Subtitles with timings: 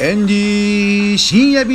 [0.00, 1.74] エンディ深夜便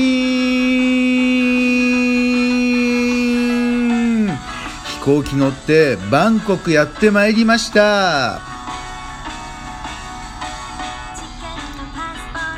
[4.27, 8.41] 飛行機乗ってバンコクやってまいりました。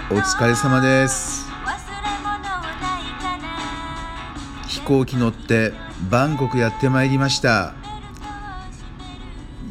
[0.09, 1.45] お疲れ様です。
[4.67, 5.73] 飛行機乗って
[6.09, 7.75] バンコクやってまいりました。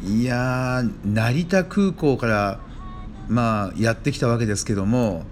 [0.05, 2.61] いやー成田空港から
[3.27, 5.25] まあやってきたわけですけども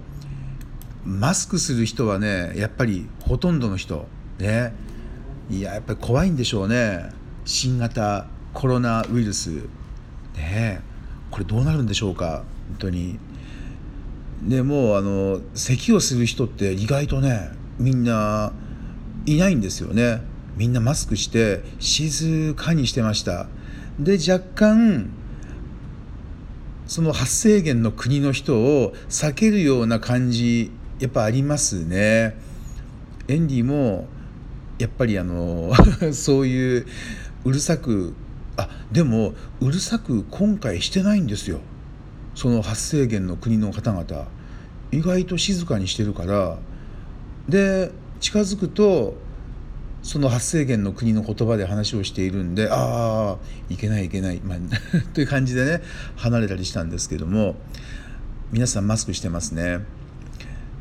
[1.04, 4.06] マスクする人はねやっぱりほとんどの人
[4.38, 4.72] ね。
[5.50, 7.10] いややっぱり怖いんでしょうね。
[7.44, 9.50] 新型コロナウイルス。
[10.36, 10.80] ね。
[11.30, 12.44] これどうなるんでしょうか。
[12.68, 13.18] 本当に。
[14.42, 18.52] でもうあの咳をする人って意外とねみんな
[19.26, 20.22] いないんですよね。
[20.56, 23.48] みんなマスクして静かにしてました。
[23.98, 25.10] で若干
[26.86, 32.36] その発生源の国の人を避けるような感じやっぱありますね。
[33.26, 34.06] エンディも
[34.78, 35.72] やっぱりあの
[36.12, 36.86] そういう
[37.44, 38.14] うるさく
[38.56, 41.60] あでもうるさく今回してないんですよ。
[42.34, 44.28] その発生源の国の方々。
[44.92, 46.58] 意外と静かにしてるから。
[47.48, 47.90] で
[48.20, 49.16] 近づくと
[50.02, 54.58] その発生源の国の言葉で話をしているんでああいけないいけない、まあ、
[55.14, 55.82] という感じでね
[56.16, 57.56] 離れたりしたんですけども。
[58.52, 59.78] 皆さんマスクしてますね。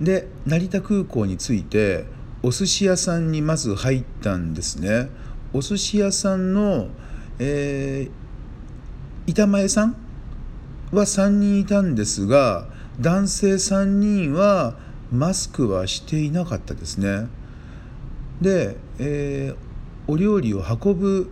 [0.02, 2.05] で成田空港に着いて
[2.42, 5.09] お寿司屋さんにまず入ったんですね。
[5.52, 6.88] お寿司屋さんの、
[7.39, 9.95] えー、板前さん
[10.92, 12.67] は3人いたんですが
[13.00, 14.75] 男性3人は
[15.11, 17.27] マスクはしていなかったですね。
[18.42, 21.30] で、えー、お料理を運ぶ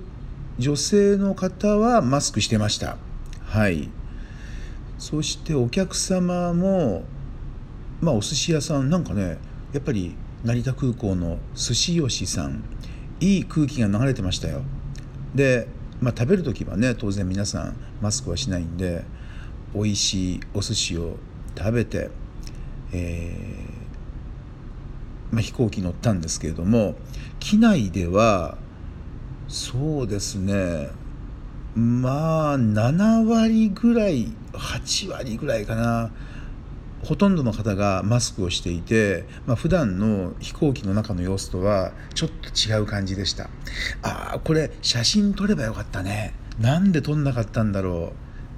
[0.57, 2.97] 女性の方はマスクしてました。
[3.45, 3.89] はい。
[4.97, 7.03] そしてお客様も
[8.01, 9.37] まあお寿司屋さんなんかね
[9.73, 12.63] やっぱり成田空港の寿司吉さん
[13.19, 14.61] いい空気が流れてましたよ。
[15.33, 15.67] で、
[15.99, 19.03] まあ、食べる時はね当然皆さんマスクはしないんで
[19.73, 21.17] 美味しいお寿司を
[21.57, 22.09] 食べて、
[22.93, 26.95] えー、まあ、飛行機乗ったんですけれども
[27.39, 28.57] 機内では
[29.47, 30.89] そうですね
[31.75, 36.11] まあ7割ぐらい8割ぐらいかな。
[37.07, 43.45] ほとんどの方がマスクをしていて、まあ、普段の飛行機の中の様子とはちょっと違う感じでした。
[44.01, 46.33] ああこれ写真撮ればよかったね。
[46.59, 48.11] なんで撮んなかったんだろ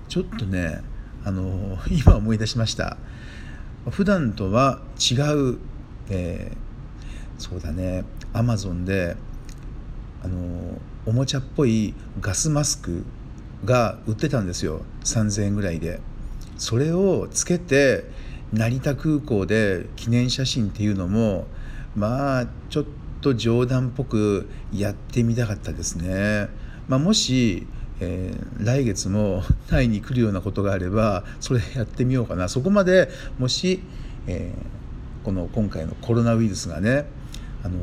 [0.08, 0.10] う。
[0.10, 0.82] ちょっとね
[1.24, 2.98] あの 今思い出しました。
[3.92, 5.58] 普段とは違う、
[6.10, 9.16] えー、そうだねアマゾンで
[10.24, 13.06] あのおもちゃっぽいガスマスク
[13.64, 14.81] が売ってたんですよ。
[15.04, 16.00] 3000円ぐらいで。
[16.58, 18.06] それをつけて
[18.54, 21.48] 成田空港で記念写真っていうのも
[21.96, 22.86] まあちょっ
[23.22, 26.48] と冗談っぽくやってみたかったですね。
[26.88, 27.68] まあ、もし
[28.02, 33.82] えー、来月も タイに来るようなことがあればそれやってみようかなそこまでもし、
[34.28, 37.06] えー、この今回のコロナウイルスがね、
[37.64, 37.78] あのー、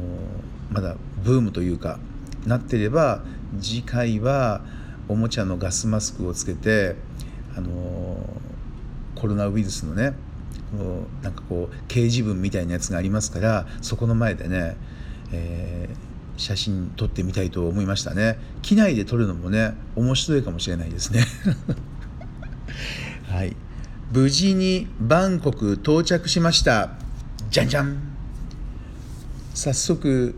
[0.73, 1.99] まだブームというか
[2.47, 3.23] なってれば
[3.61, 4.63] 次回は
[5.09, 6.97] おもちゃのガスマスクをつけて、
[7.57, 8.29] あの
[9.15, 10.15] コロナウイルスのね
[10.73, 14.77] こうなんかこう掲示文みたいなやつがありますからそこの前でね、
[15.33, 18.39] えー、写真撮ってみたいと思いましたね。
[18.63, 21.25] 機内で撮るのもね面白いかもしれないですね。
[23.29, 23.57] はい。
[24.13, 26.91] 無事にバンコク到着しました。
[27.51, 27.97] じゃんじゃん。
[29.55, 30.35] 早速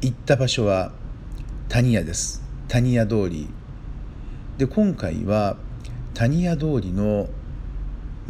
[0.00, 0.92] 行った場所は
[1.68, 2.42] 谷屋です。
[2.68, 3.48] 谷屋通り。
[4.58, 5.56] で今回は
[6.14, 7.28] 谷屋通りの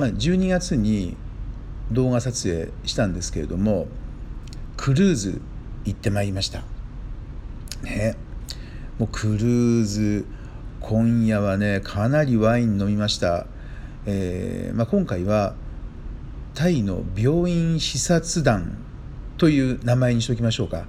[0.00, 1.14] まあ、12月に
[1.92, 3.86] 動画撮影したんですけれども
[4.78, 5.42] クルーズ
[5.84, 6.62] 行ってまいりました。
[7.82, 8.16] ね。
[8.98, 10.26] もうクルーズ
[10.80, 13.46] 今夜はねかなりワイン飲みました、
[14.06, 15.54] えーまあ、今回は
[16.54, 18.78] タイの病院視察団
[19.36, 20.86] という名前にしておきましょうか。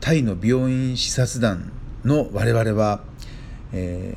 [0.00, 1.70] タイの病院視察団
[2.02, 3.02] の我々は、
[3.74, 4.14] え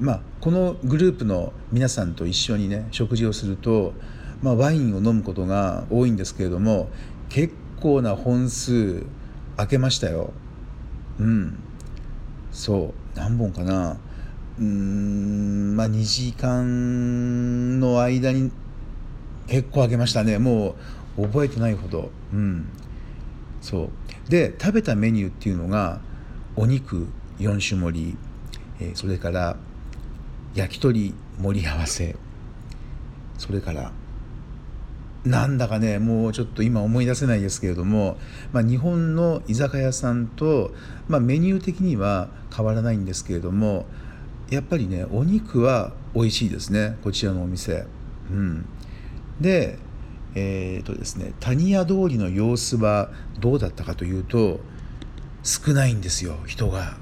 [0.00, 3.94] まあ、このグループの皆さんと一緒にね食事をすると、
[4.42, 6.88] まあ、ワインを飲むことが多いんですけれども
[7.28, 9.04] 結構な本数
[9.56, 10.32] 開けましたよ。
[11.18, 11.58] うん。
[12.52, 13.18] そう。
[13.18, 13.98] 何本かな。
[14.60, 18.50] うんまあ2時間の間に
[19.46, 20.38] 結構開けましたね。
[20.38, 20.76] も
[21.16, 22.10] う覚えてないほど。
[22.32, 22.68] うん。
[23.60, 23.90] そ
[24.26, 24.30] う。
[24.30, 26.00] で食べたメニューっていうのが
[26.54, 27.08] お肉
[27.40, 28.16] 4種盛り、
[28.80, 29.56] え、それから
[30.54, 32.16] 焼き鳥盛り合わせ。
[33.38, 33.92] それから
[35.24, 38.16] なんだかねもうちょっと今思い出せないですけれども、
[38.52, 40.72] まあ、日本の居酒屋さんと、
[41.08, 43.86] まあ、メニュー的には変わらないんですけれども
[44.50, 47.86] やっぱりねお肉は美味しいですねこちらのお店。
[48.30, 48.66] うん、
[49.40, 49.78] で
[50.34, 53.10] えーとですね、谷屋通りの様子は
[53.40, 54.60] どうだったかというと
[55.42, 56.96] 少ないんですよ人が。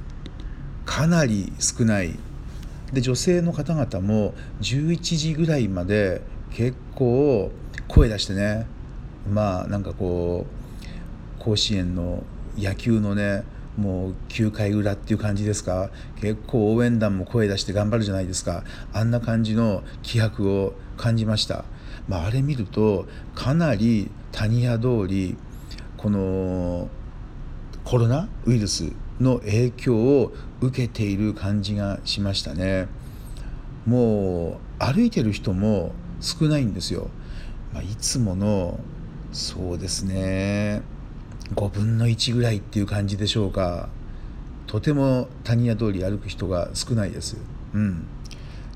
[0.85, 2.17] かなり少ない。
[2.97, 4.33] で女性の方々も
[4.63, 7.51] 11時ぐらいまで結構
[7.89, 8.67] 声出してね
[9.31, 12.23] まあなんかこう甲子園の
[12.57, 13.45] 野球のね
[13.77, 15.91] もう9回裏っていう感じですか？
[16.23, 18.65] 結構応援団も声出して頑張るじゃないですか。
[18.95, 21.67] あんな感じの気迫を感じました、
[22.09, 25.37] まあ、あれ見るとかなり谷屋通り
[25.99, 26.89] この
[27.85, 28.91] コロナウイルス
[29.21, 32.89] の影響を受けている感じがしましたね。
[33.87, 37.09] もう歩いてる人も少ないんですよ、
[37.73, 38.81] まあ、いつもの
[39.31, 40.83] そうですね
[41.55, 43.89] 5分の1ぐらいっていう感じでしょうか。
[44.67, 47.37] とても谷屋通り歩く人が少ないです、
[47.73, 48.05] うん、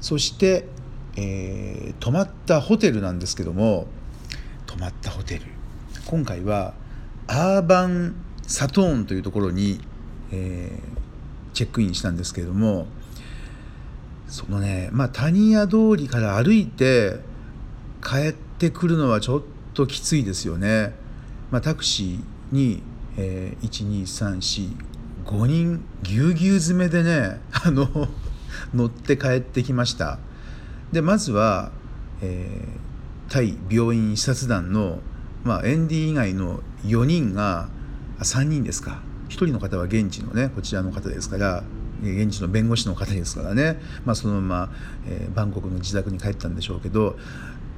[0.00, 0.68] そして、
[1.16, 3.88] えー、泊まったホテルなんですけども
[4.66, 5.42] 泊まったホテル。
[6.06, 6.74] 今回は
[7.26, 8.14] アーバン
[8.46, 9.80] サトーンというところに、
[10.32, 12.86] えー、チェックインしたんですけれども
[14.28, 17.18] そのねまあ谷屋通りから歩いて
[18.02, 19.42] 帰ってくるのはちょっ
[19.74, 20.94] ときついですよね。
[21.50, 22.82] まあ、タクシーに、
[23.16, 28.08] えー、12345人ぎゅうぎゅう詰めでね あの
[28.72, 30.18] 乗って帰ってきました
[30.92, 31.72] でまずは、
[32.22, 35.00] えー、タイ病院視察団の、
[35.44, 37.68] まあ、エンディ以外の4人が
[38.20, 39.00] 3人ですか
[39.30, 41.64] 1人の方は現地のねこちらの方ですから
[42.02, 44.72] 現地の弁護士の方ですからね、まあ、そのまま、
[45.06, 47.16] えー、バンコクの自宅に帰ったんでしょうけど、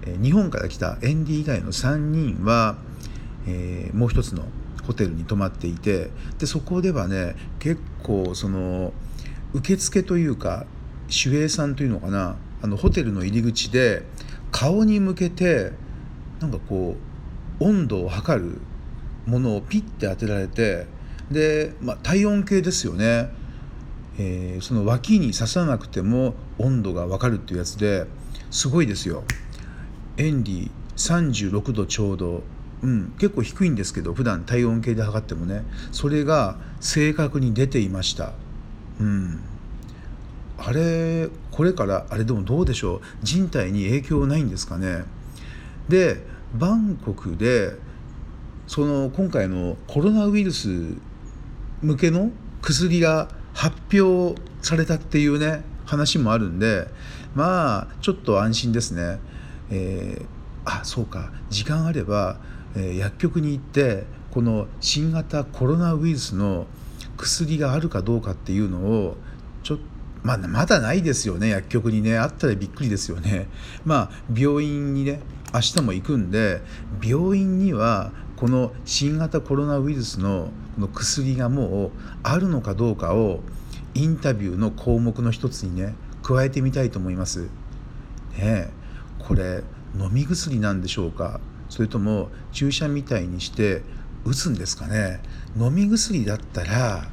[0.03, 2.77] えー、日本から来たエンディ以外の3人は、
[3.47, 4.45] えー、もう一つの
[4.87, 8.93] ホテルに泊まっていてでそこではね結構その
[9.53, 10.67] 受付というか
[11.25, 14.03] 守衛さんというのかなあのホテルの入り口で
[14.51, 15.73] 顔に向けて
[16.41, 16.97] なんかこ
[17.61, 18.61] う温度を測る
[19.27, 20.87] ものをピッて当てられて
[21.33, 23.31] で、まあ、体温計ですよね、
[24.19, 28.07] えー、その脇に刺さなくても温度が分かるっていうやつで
[28.51, 29.25] すごいですよ。
[30.19, 32.43] エンリ36度ちょうど。
[32.83, 35.63] うん、結構低いんですけど普段体温計で測ってもね。
[35.93, 38.33] それが正確に出ていました。
[39.01, 39.41] うん、
[40.59, 43.01] あれこれからあれでもどうでしょう。
[43.23, 45.05] 人体に影響ないんですかね。
[45.89, 46.23] で
[46.55, 47.77] バンコクで
[48.67, 50.95] その今回のコロナウイルス
[51.83, 52.31] 向けの
[52.61, 56.87] 薬が発表されたっていうね話もあるんで
[57.35, 59.19] まあちょっと安心ですね。
[59.71, 60.27] えー、
[60.65, 61.33] あそうか。
[61.51, 62.39] 時間あれば
[62.77, 66.67] え薬局に行ってこの新型コロナウイルスの
[67.17, 69.17] 薬があるかどうかっていうのを
[69.63, 69.79] ちょ
[70.23, 71.49] まあ、まだないですよね。
[71.49, 73.49] 薬局にねあったらびっくりですよね。
[73.85, 75.21] まあ病院にね
[75.53, 76.63] 明日も行くんで
[77.03, 78.13] 病院には
[78.43, 81.91] この新型コロナウイルスのこの薬がもう
[82.25, 83.39] あるのかどうかを
[83.95, 85.95] インタビューの項目の一つにね
[86.25, 87.49] 加えてみたいと思います。
[88.37, 88.69] ね
[89.21, 89.63] これ
[89.97, 91.41] 飲み薬なんでしょうか？
[91.69, 93.83] それとも注射みたいにして
[94.25, 95.21] 打つんですかね？
[95.57, 97.05] 飲み薬だったら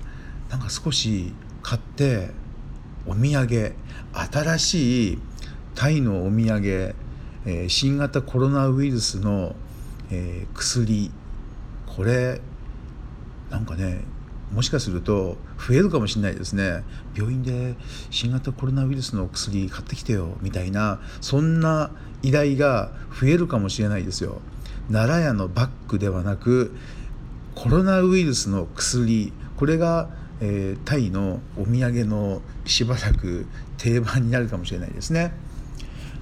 [0.50, 1.32] なんか少し
[1.62, 2.32] 買って
[3.06, 3.76] お土産
[4.32, 5.20] 新しい
[5.76, 6.96] タイのお土産、
[7.46, 9.56] えー、新型コロナウイルスの、
[10.10, 11.12] えー、薬
[12.00, 12.40] これ
[13.50, 14.06] なんかね
[14.54, 16.86] もしかすると増えるかもしれないですね。
[17.14, 17.76] 病院で
[18.10, 21.92] 新型コロナウイルスの薬買ってきてよみたいなそんな
[22.24, 24.40] 依頼が増えるかもしれないですよ。
[24.90, 26.74] 奈良屋のバッグではなく
[27.54, 33.46] コロナウイルスの薬これが、えー、タイのお土産のしばらく
[33.78, 35.34] 定番になるかもしれないですね。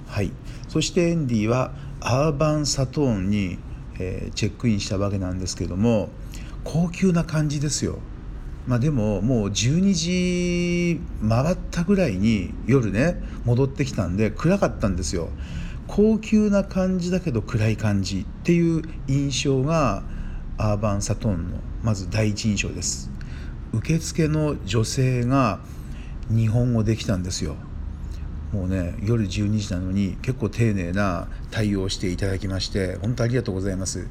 [0.08, 0.32] はい。
[0.66, 3.58] そしてエンディはアーバンサトーンに、
[3.98, 6.10] えー、チェックインしたわけなんですけども
[6.64, 7.98] 高級な感じですよ。
[8.66, 15.30] まあ、でももう12時回ったぐらいに夜ね戻ってきたんで暗かったんですよ。
[15.86, 20.02] 高級な感じだけど暗い感じっていう印象が
[20.58, 23.10] アーバン・サトンのまず第一印象です。
[23.72, 25.60] 受付の女性が
[26.28, 27.56] 日本語できたんですよ。
[28.52, 34.06] もうね夜12時なのに結構丁寧な対応をしていただきまして本当ありがとうございます。